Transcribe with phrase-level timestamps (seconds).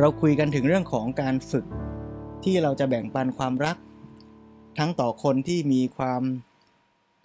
[0.00, 1.66] เราคุยกันถึงเรื่องของการฝึก
[2.44, 3.76] ที่เราจะแบ่งปันความรัก
[4.78, 6.22] ทั้งต่อคนที่มีความ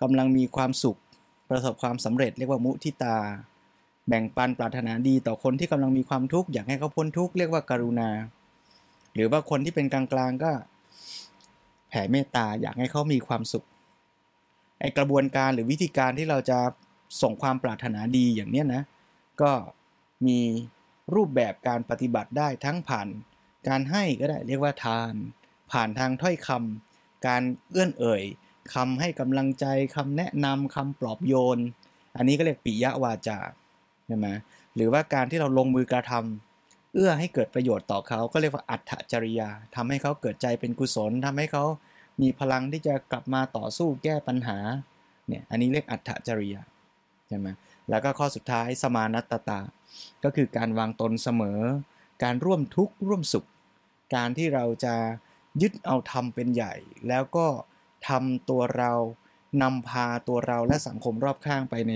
[0.01, 0.99] กำลังมีความสุข
[1.49, 3.17] ประสบความสำเร็จเรียกว่ามุทิตา
[4.07, 8.09] แบ่งปันปรารถนาดีต่อคนที่กำลังมีความทุกข์อยากให้เขาพ้นทุกข์เรียกว่าการุณา
[9.13, 10.51] หรือว่าคนที่เป็นกลางๆก็
[11.89, 13.65] แผ่เมตตาอยากให้เขามีความสุข
[14.79, 16.59] ไอกระบวนการหรือวิธีการที่เราจะ
[17.21, 18.81] ส่งความปรารถนาดีอย่างเนี้ยนะ
[19.41, 19.51] ก็
[20.27, 20.39] มี
[21.15, 23.07] รูปแบบการปฏิบัติได้ทั้งผ่าน
[23.67, 25.13] การให้ก็ได้เรียกว่าทาน
[25.71, 28.23] ผ่านทางถ้อยคำการเอื้อนเอ่ย
[28.73, 31.59] คำให้กำลังใจคำแนะนำคำปลอบโยน
[32.17, 33.39] อันนี้ก็เรียกปิยวาจา
[34.07, 34.27] ใช่ไหม
[34.75, 41.63] หรือว่าการที่เราลงมือกระทำเอื้อให้เกิดประโยชน์ต่อเขาก็เรียกว่าอัตจริยาทำให้เขาเกิดใจเป็นกุศลทำให้เขา
[42.21, 44.57] มีพลังที่จะกลับมาต่อสู้แก้ปัญหา
[45.27, 46.61] เนี่ยอันนี้เรียกอัตจริยา
[47.27, 47.47] ใช่ไหม
[47.89, 49.59] แล้วก็ข้อสุดท้ายสมานัตตา
[50.23, 51.61] ก็คือการวางตนเสมอ
[52.23, 53.47] การร่วมทุกข์ร่วมสุข
[54.15, 54.95] การที่เราจะ
[55.61, 56.73] ยึดเอาธรรมเป็นใหญ่
[57.07, 57.47] แล้วก็
[58.07, 58.93] ทำตัวเรา
[59.61, 61.93] นำพาตัวเราและสังคมรอบข้างไปใน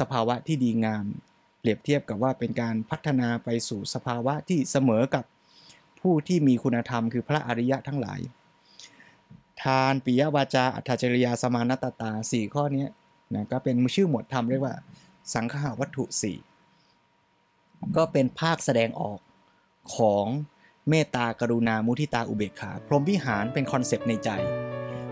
[0.00, 1.04] สภาวะที่ดีงาม
[1.60, 5.24] เปรียบเทียบกับว่าเป็นการพัฒนาไปสู่สภาวะที่เสมอกับ
[6.00, 8.20] ผู้ที่มีคุณธรรมคือพระอริยะทั้งหลาย
[9.62, 12.86] ทานปิยวาจาอัตจริยาสมานัตตาสี่ข้อนี้
[13.34, 14.74] นะก็เป็นชื่อหมวดธรรมเรียกว่า
[15.32, 16.38] สังขาวัตถุสี่
[17.96, 19.20] ก็เป็นภาคแสดงออก
[19.96, 20.26] ของ
[20.88, 24.30] เมตตากรุณามุทิตาอุเบกขา พรหมวิหารเป็นคอนเซปต์ในใจ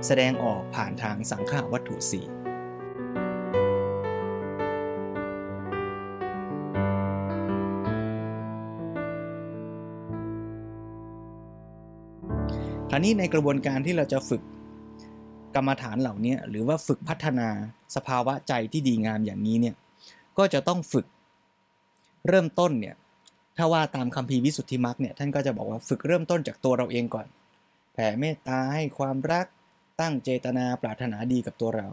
[0.06, 2.26] แสดงออกผ่านทางสังขาวัตถุสี่
[12.90, 14.42] คราวนี้ในกระบวนการที่เราจะฝึก
[15.54, 17.48] กรรมฐานเหล่านี้หรือว่าฝึกพัฒนา
[17.96, 19.76] สภาวะใจที่ดีงามอย่างนี้เนี่ย
[20.38, 21.06] ก็จะต้องฝึก
[22.28, 22.96] เริ่มต้นเนี่ย
[23.56, 27.26] ถ้าว่าตามคำพีวิสุทธิมรรคเนี่ยท่านก็จะบอกว่าฝึกเริ่มต้นจากตัวเราเองก่อน
[27.92, 29.46] แผ่เมตตาให้ความรัก
[30.00, 31.88] ตั้งเจตนาปรารถนาดีกับตัวเรา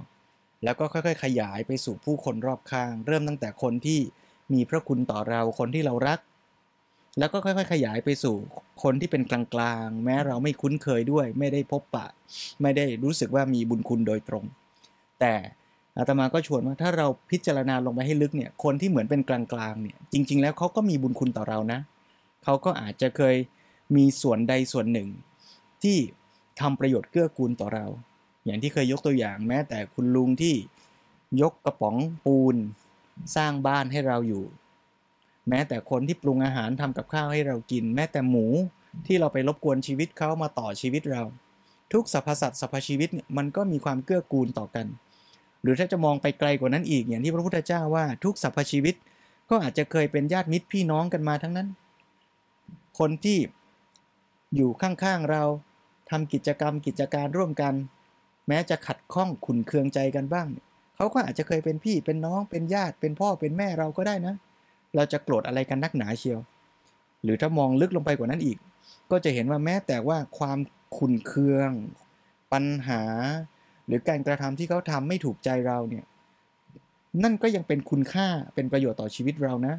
[0.64, 4.00] แล้วก็ค่อยๆ ขยายไปสู่ผู้คนรอบข้าง เริ่มตั้งแต่คนที่
[4.54, 6.20] มีพระคุณต่อเราคนที่เรารัก
[7.20, 8.36] แล้วก็ค่อยๆ ขยายไปสู่
[8.84, 12.08] คนที่เป็นกลางๆ แม้เราไม่คุ้นเคยด้วย ไม่ได้พบปะ
[12.62, 14.46] ไม่ได้รู้สึกว่ามีบุญคุณโดยตรง
[15.20, 15.36] แต่
[16.00, 21.80] อาตมาก็ชวนว่าถ้าเราพิจารณาลงไปให้ลึกเนี่ยคนที่เหมือนเป็นกลางๆเนี่ยจริง ๆ แล้วเขาก็มีบุญคุณต่อเรานะ
[22.44, 23.36] เขาก็อาจจะเคย
[23.96, 25.10] มีส่วนใดส่วนหนึ่ง
[25.84, 25.98] ที่
[26.62, 27.86] ทำประโยชน์เกื้อกูลต่อเรา
[28.46, 30.56] อย่างที่เคยยกตัวอย่างแม้แต่คุณลุงที่
[31.42, 32.56] ยกกระป๋องปูน
[33.36, 34.46] สร้างบ้านให้เราอยู่
[35.50, 38.46] แม้แต่คนที่ปรุงอาหารทำกับข้าวให้เรากิน แม้แต่หมู
[39.08, 41.24] ที่เราไปรบกวนชีวิตเขามาต่อชีวิตเรา
[41.94, 44.86] ทุกสรรพสัตว์สรรพชีวิตเนี่ยมันก็มีความเกื้อกูลต่อกัน
[45.62, 48.96] หรือถ้าจะมองไปไกลกว่านั้นอีกอย่างที่พระพุทธเจ้าว่าทุกสรรพชีวิต
[49.50, 51.68] ก็อาจจะเคยเป็นญาติมิตรพี่น้องกันมาทั้งนั้น
[53.00, 53.40] คนที่
[54.56, 55.44] อยู่ข้างๆเรา
[56.10, 57.74] ทำกิจกรรมกิจการร่วมกัน
[58.48, 60.48] แม้จะขัดข้องขุนเคืองใจกันบ้าง
[60.96, 64.36] เขาก็อาจจะเคยเป็นพี่เป็นน้องเป็นญาติเป็นพ่อเป็นแม่เราก็ได้นะ
[64.96, 66.40] เราจะโกรธอะไรกันนักหนาเชียว
[67.24, 68.58] หรือถ้ามองลึกลงไปกว่านั้นอีก
[69.12, 70.60] ก็จะเห็นว่าแม้แต่ว่าความ
[70.98, 71.70] ขุนเคือง
[72.54, 73.02] ปัญหา
[73.90, 76.06] หรือการกระทำที่เขาทำไม่ถูกใจเราเนี่ย
[77.24, 79.76] นั่นก็ยังเป็นคุณค่าเป็นประโยชน์ต่อชีวิตเรานะ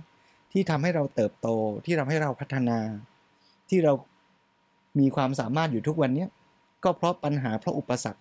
[0.53, 1.49] ที่ทำให้เราเติบโต
[1.85, 2.79] ที่ทำให้เราพัฒนา
[3.69, 3.93] ที่เรา
[5.01, 6.27] มีความสามารถอยู่ทุกวันนี้
[6.85, 8.21] ก็เพราะปัญหาเพราะอุปสรร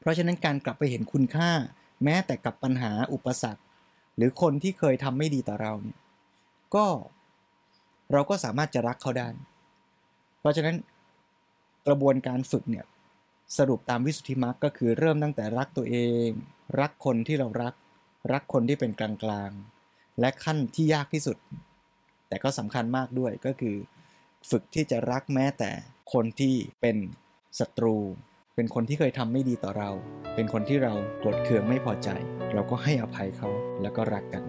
[0.00, 1.50] เพราะฉะนั้นการกลับไปเห็นคุณค่า
[2.04, 3.62] แม้แต่กับปัญหาอุปสรรค
[4.16, 5.98] หรือคนที่เคยทำไม่ดีต่อเราเนี่ย
[6.74, 6.86] ก็
[8.12, 9.28] เราก็สามารถจะรักเขาได้
[10.40, 10.76] เพราะฉะนั้น
[11.86, 12.84] กระบวนการฝึกเนี่ย
[13.58, 16.28] สรุปตามวิสุทธิมรรคก็คือเริ่มตั้งแต่รักตัวเอง
[16.80, 17.74] รักคนที่เรารัก
[18.32, 21.36] รักคนที่เป็นกลางๆ และขั้นที่ยากที่สุด
[22.28, 23.76] แต่ก็สำคัญมากด้วยก็คือ
[24.50, 25.70] ฝึกที่จะรักแม้แต่
[26.12, 26.96] คนที่เป็น
[27.58, 27.96] ศัตรู
[28.54, 29.90] เป็นคนที่เคยทำไม่ดีต่อเรา
[30.34, 32.08] เป็นคนที่เราโกรธเคืองไม่พอใจ
[32.54, 33.48] เราก็ให้อภัยเขา
[33.82, 34.44] แล้วก็รักกัน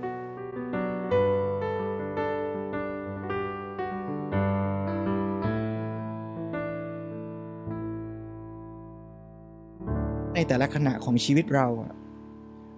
[10.35, 11.67] ในแต่ละขณะของชีวิตเรา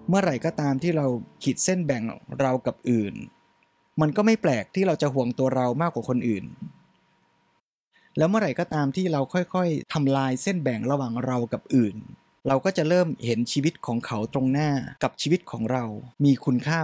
[0.08, 1.06] เมื่อไหร่ก็ตามที่เรา
[1.42, 2.02] ขีดเส้นแบ่ง
[2.40, 3.14] เรากับอื่น
[4.00, 6.44] มันก็ไม่แปลกที่เราจะห่วงตัวเรามากกว่าคนอื่น
[8.16, 11.96] แล้วเมื่อไหร่ก็ตามที่เราค่อยๆทำลายเส้นแบ่งระหว่างเรากับอื่น
[12.48, 14.70] เราก็จะเริ่มเห็นชีวิตของเขาตรงหน้า
[15.02, 15.84] กับชีวิตของเรา
[16.24, 16.82] มีคุณค่า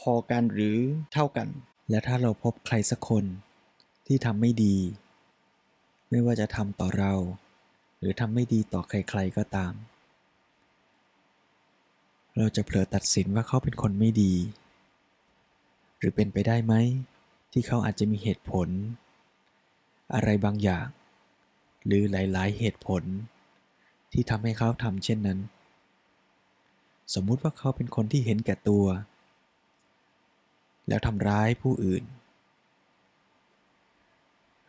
[0.00, 0.76] พอๆกันหรือ
[1.12, 1.48] เท่ากัน
[1.90, 3.24] และถ้าเราพบใครสักคน
[4.06, 4.76] ที่ทำไม่ดี
[6.10, 7.12] ไม่ว่าจะทำต่อเรา
[7.98, 9.72] หรือทำไม่ดีต่อใครๆก็ตาม
[12.36, 14.34] เราจะเผลอตัดสินว่าเขาเป็นคนไม่ดี
[15.98, 16.74] หรือเป็นไปได้ไหม
[17.52, 18.68] ที่เขาอาจจะมีเหตุผล
[20.14, 20.86] อะไรบางอย่าง
[21.86, 23.02] หรือหลาย ๆ เหตุผล
[24.12, 25.38] ที่ทำให้เขาทำเช่นนั้น
[27.14, 28.84] สมมุติว่าเขาเป็นคนที่เห็นแก่ตัว
[30.88, 32.04] แล้วทำร้ายผู้อื่น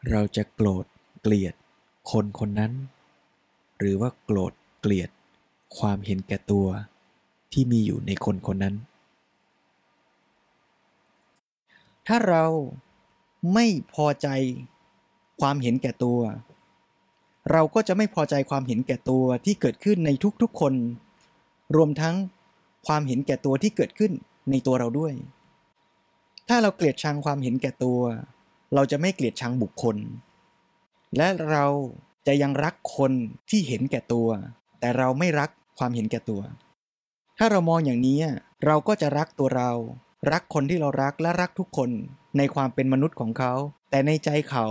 [0.10, 0.86] เราจะโกรธ
[1.22, 1.54] เกลียด
[2.12, 2.74] คนคนนั้น
[3.78, 5.10] หรือว่าโกรธเกลียด
[5.78, 6.68] ความเห็นแก่ตัว
[7.54, 8.76] ที่มีอยู่ในคนคนนั้น
[12.08, 12.46] ถ้าเรา
[13.54, 14.28] ไม่พอใจ
[15.42, 16.20] ความเห็นแก่ตัว
[17.52, 20.10] เราก็จะไม่พอใจความเห็นแก่ตัวที่เกิดขึ้นใน
[20.42, 20.74] ทุกๆคน
[21.76, 22.16] รวมทั้ง
[22.88, 24.12] ความเห็นแก่ตัวที่เกิดขึ้น
[24.52, 25.14] ในตัวเราด้วย
[26.50, 28.00] ถ้าเราเกลียดชังความเห็นแก่ตัว
[28.74, 29.98] เราจะไม่เกลียดชังบุคคล
[31.18, 31.66] และเรา
[32.28, 33.12] จะยังรักคน
[33.50, 34.28] ที่เห็นแก่ตัว
[34.80, 35.50] แต่เราไม่รัก
[35.80, 36.42] ความเห็นแก่ตัว
[37.38, 38.18] ถ้าเรามองอย่างนี้
[38.66, 39.72] เราก็จะรักตัวเรา
[40.32, 41.90] รักคนที่เรารักและรักทุกคน
[42.38, 43.54] ในความเป็นมนุษย์ของเขา
[43.90, 44.66] แต่ในใจเขา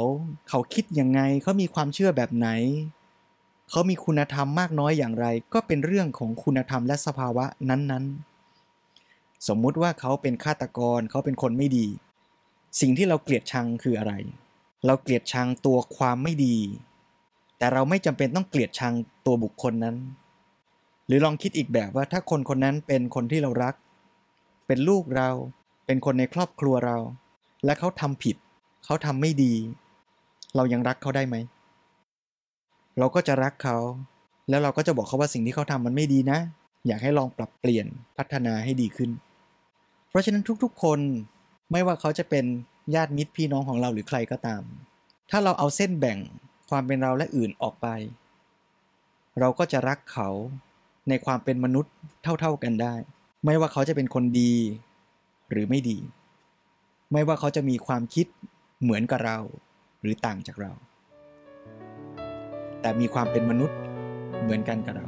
[0.48, 2.48] เขาคิดยังไงเขามีความเชื่อแบบไหน
[3.70, 11.86] เขามีคุณธรรมมากน้อยอย่างไร ก็เป็นเรื่องของคุณธรรมและสภาวะนั้นๆ สมมุติว่าเขาเป็นฆาตกรเขาเป็นคนไม่ดี
[12.80, 14.12] สิ่งที่เราเกลียดชังคืออะไร
[14.86, 16.56] เราเกลียดชังตัวความไม่ดี
[17.58, 18.94] แต่เราไม่จำเป็นต้องเกลียดชัง
[19.26, 19.96] ตัวบุคคลนั้น
[21.14, 23.74] รือลองคิดอีกแบบว่าถ้าคนคนนั้นเป็นคนที่เรารัก
[24.66, 25.30] เป็นลูกเรา
[25.86, 26.96] เป็นคนในครอบครัวเรา
[27.64, 28.36] และเขาทำผิด
[28.84, 29.54] เขาทำไม่ดี
[30.56, 31.36] เรายังรักเขาได้ไหม
[32.98, 33.78] เราก็จะรักเขา
[34.48, 36.38] แล้วเราก็จะบอกเขาว่าสิ่งที่เขาทำมันไม่ดีนะ
[36.86, 37.86] อยากให้ลองปรับเปลี่ยน
[38.16, 39.10] พัฒนาให้ดีขึ้น
[40.08, 40.98] เพราะฉะนั้นทุกๆ คน
[41.72, 42.44] ไม่ว่าเขาจะเป็น
[42.94, 44.62] ญาติมิตรพี่น้องของเราหรือใครก็ตาม
[45.30, 46.18] ถ้าเราเอาเส้นแบ่ง
[46.70, 47.86] ความเป็นเราและอื่นออกไป
[49.40, 50.28] เราก็จะรักเขา
[51.08, 52.94] ในความเป็นมนุษย์เท่าๆกันได้
[53.44, 54.54] ไม่ว่าเขาจะเป็นคนดี
[55.50, 55.98] หรือไม่ดี
[57.12, 58.26] ไม่ว่าเขาจะมีความคิด
[58.82, 59.38] เหมือนกับเรา
[60.00, 60.72] หรือต่างจากเรา
[62.80, 63.78] แต่มีความเป็นมนุษย์
[64.42, 65.06] เหมือนกันกับเรา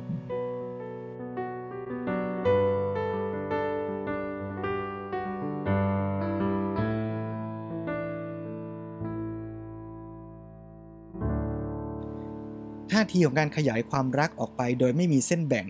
[12.92, 15.66] ท่าทีของการขยายความรักออกไปโดยไม่มีเส้นแบ่ง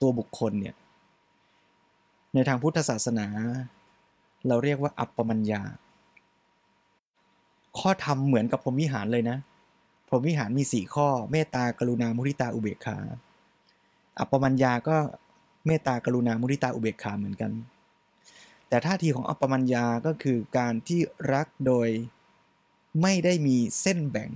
[0.00, 0.76] ตัวบุคคลเนี่ย
[2.34, 3.26] ในทางพุทธศาสนา
[4.48, 5.62] เราเรียกว่าอัปปมัญญา
[7.78, 9.38] ข้อธรรมเหมือนกับพรหมวิหารเลยนะ
[10.08, 12.98] พรหมวิหารมีสี่ข้อ เมตตากรุณามุทิตาอุเบกขา
[14.18, 14.96] อัปปมัญญาก็
[15.66, 17.52] เมตตากรุณามุทิตาอุเบกขาเหมือนกัน
[18.68, 21.00] แต่ท่าทีของอัปปมัญญาก็คือการที่
[21.32, 21.88] รักโดย
[23.02, 24.30] ไม่ได้มีเส้นแบ่ง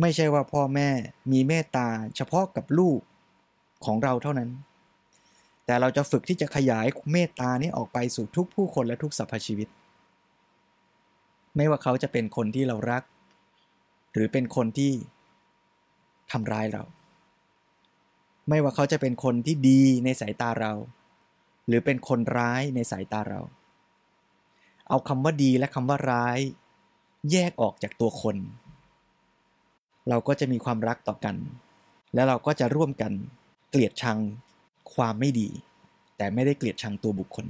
[0.00, 0.88] ไม่ใช่ว่าพ่อแม่
[1.32, 3.00] มีเมตตาเฉพาะกับลูก
[3.84, 4.50] ของเราเท่านั้น
[5.66, 9.68] แต่เราจะฝึกที่จะขยายเมตตานี้ออกไปสู่ทุกผู้คนและทุกสรรพชีวิต
[11.56, 13.02] ไม่ว่าเขาจะเป็นคนที่เรารัก
[14.12, 14.92] หรือเป็นคนที่
[16.32, 16.84] ทำร้ายเรา
[18.48, 20.72] ไม่ว่าเขาจะเป็นคนที่ดีในสายตาเรา
[21.66, 23.40] หรือเป็นคนร้ายในสายตาเรา
[24.88, 26.38] เอาคำว่าดีและคำว่าร้าย
[27.30, 28.36] แยกออกจากตัวคน
[30.08, 31.36] เราก็จะมีความรักต่อกัน
[32.14, 33.12] และเราก็จะร่วมกัน
[33.70, 34.18] เกลียดชัง
[34.94, 35.48] ความไม่ดี
[36.16, 37.46] แต่ไม่ได้เกลียดชังตัวบุคคล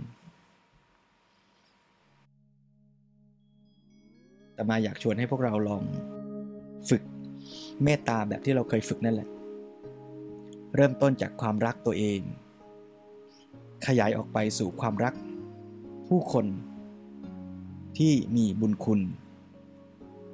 [4.54, 5.82] แต่มาอยากชวนให้พวกเราลอง
[6.88, 7.02] ฝึก
[7.82, 9.28] เมตตาแบบที่เราเคยฝึกนั่นแหละ
[10.76, 12.20] เริ่มต้นจากความรักตัวเอง
[13.86, 15.14] ขยายออกไปสู่ความรัก
[16.08, 16.46] ผู้คน
[17.98, 19.00] ที่มีบุญคุณ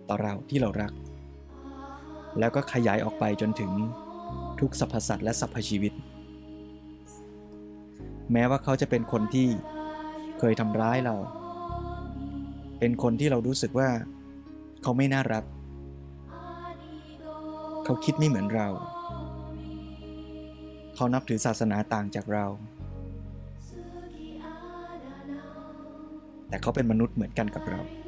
[0.08, 0.92] ต่อเราที่เรารัก
[2.38, 3.70] แล้วก็ขยายออกไปจนถึง
[4.60, 5.92] ทุกสรรพสัตว์และสรรพชีวิต
[8.32, 9.48] แม้ว่าเขาจะเป็นคนที่
[10.38, 11.16] เคยทำร้ายเรา
[12.78, 13.88] เป็นคนที่เรารู้สึกว่า
[14.82, 15.44] เขาไม่น่ารัก
[17.84, 18.68] เขาคิดไม่เหมือนเรา
[20.94, 22.46] เขานับถือศาสนาต่างจากเรา
[26.48, 27.80] แต่เขาเป็นมนุษย์เหมือนกันกับเรา「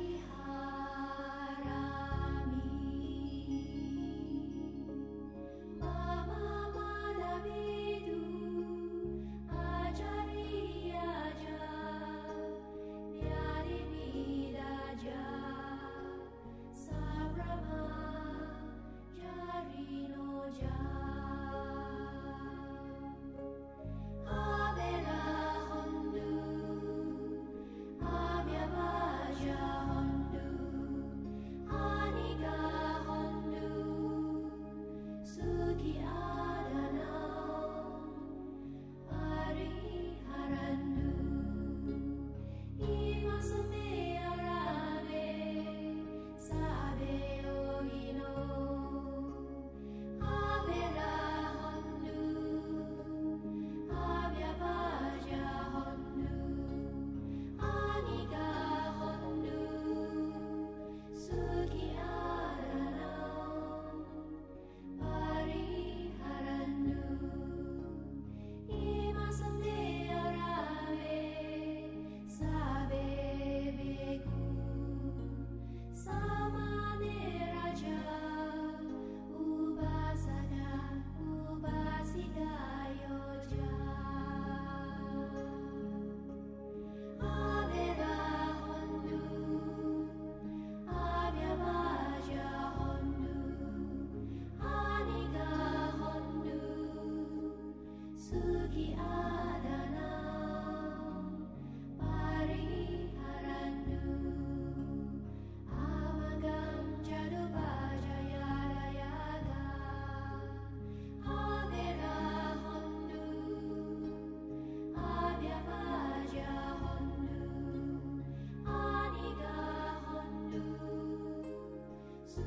[122.37, 122.39] ช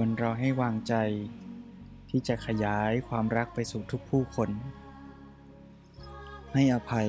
[0.00, 0.94] วนเราให้วางใจ
[2.10, 4.50] ที่จะขยายความรักไปสู่ทุกผู้คน
[6.52, 7.08] ให้อภัย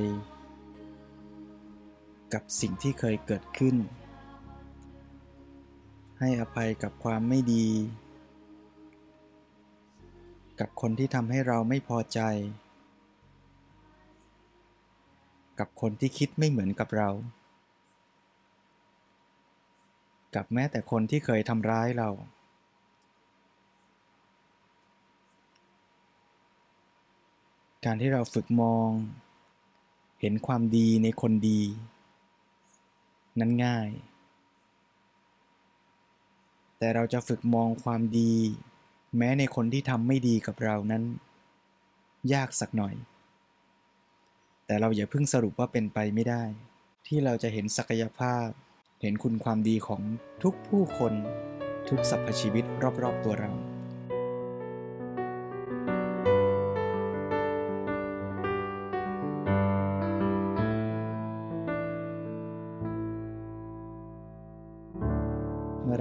[2.33, 3.75] กับสิ่งที่เคยเกิดขึ้น
[6.19, 7.67] ให้อภัยกับความไม่ดี
[10.59, 12.19] กับคนที่ทำให้เราไม่พอใจ
[15.59, 17.09] กับคนที่คิดไม่เหมือนกับเรา
[20.35, 22.09] กับแม้แต่คนที่เคยทำร้ายเรา
[27.85, 28.89] การที่เราฝึกมอง
[30.21, 31.61] เห็นความดีในคนดี
[33.39, 33.89] นั้นง่าย
[36.77, 38.33] แต่เราจะฝึกมองความดี
[39.17, 41.03] แม้ในคนที่ทำไม่ดีกับเรานั้น
[42.33, 42.95] ยากสักหน่อย
[44.65, 46.43] แต่เราอย่าเพิ่งสรุปว่าเป็นไปไม่ได้
[47.07, 48.47] ที่เราจะเห็นศักยภาพ
[49.01, 50.01] เห็นคุณความดีของ
[50.43, 51.13] ทุกผู้คน
[51.89, 52.65] ทุกสรรพชีวิต
[53.03, 53.51] รอบๆตัวเรา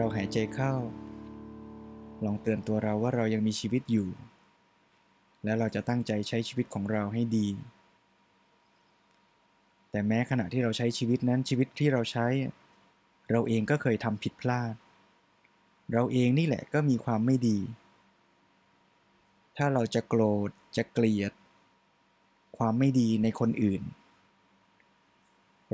[0.03, 0.75] เราหายใจเข้า
[2.25, 4.09] ลองเตือนตัวเราว่าเรายังมีชีวิตอยู่
[5.45, 7.49] และเราจะตั้งใจใช้ชีวิตของเราให้ดี
[9.91, 12.27] แต่แม้ขณะที่เราใช้ชีวิตนั้นชีวิตที่เราใช้
[13.31, 14.75] เราเองก็เคยทำผิดพลาด
[15.93, 17.59] เราเองนี่แหละก็มีความไม่ดี
[19.57, 21.33] ถ้าเราจะโกรธจะเกลียด
[22.59, 23.83] ความไม่ดีในคนอื่น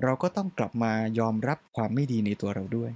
[0.03, 2.93] เราก็ต้องกลับมายอมรับความไม่ดีในตัวเราด้วย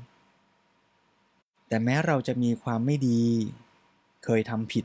[1.70, 3.22] แต่แม้เราจะมีความไม่ดี
[4.24, 4.84] เคยทำผิด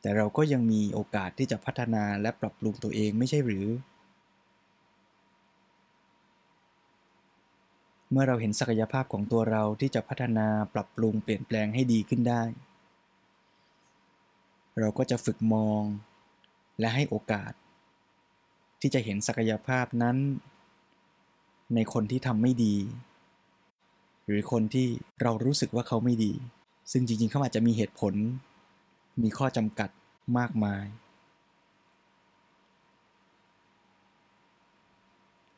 [0.00, 3.66] แต่เราก็ยังมีโอกาสที่จะพัฒนาและปรับปรุงตัวเองไม่ใช่หรือ
[8.10, 12.42] เมื่อเราเห็นศักยภาพของตัวเราที่จะพัฒนาปรับปรุงเปลี่ยนแปลงให้ดีขึ้นได้
[14.78, 15.82] เราก็จะฝึกมอง
[16.78, 17.52] และให้โอกาส
[18.80, 20.16] ที่จะเห็นศักยภาพนั้น
[21.74, 22.76] ในคนที่ทำไม่ดี
[24.26, 24.86] หรือคนที่
[25.22, 26.32] เรารู้สึกว่าเขาไม่ดี
[26.92, 28.14] ซึ่งจริงๆเขาอาจจะมีเหตุผล
[29.22, 29.90] มีข้อจำกัด
[30.38, 30.86] มากมาย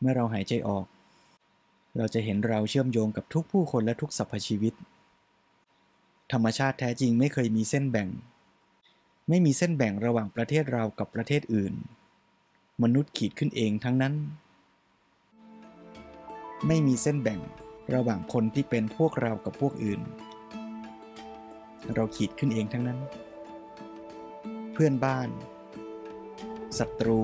[0.00, 0.87] เมื่อเราหายใจออก
[1.97, 4.75] เราจะเห็นเราเชื่อมโยงกับทุกผู้คนและทุกสรรพชีวิต
[6.33, 8.09] ธรรมชาติแท้จริงไม่เคยมีเส้นแบ่ง
[9.28, 11.75] ไม่มีเส้นแบ่งระหว่างประเทศเรากับประเทศอื่น
[12.83, 14.14] มนุษย์ขีดขึ้นเองทั้งนั้น
[16.66, 17.40] ไม่มีเส้นแบ่ง
[17.95, 20.00] ระหว่างคนที่เป็นพวกเรากับพวกอื่น
[21.95, 23.00] เราขีดขึ้นเองทั้งนั้น
[24.73, 25.29] เพื่อนบ้าน
[26.79, 27.23] ศัตรู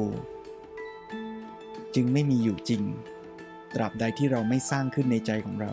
[1.94, 2.82] จึงไม่มีอยู่จริง
[3.74, 5.72] ตราบใดที่เราไม่สร้างขึ้นในใจของเรา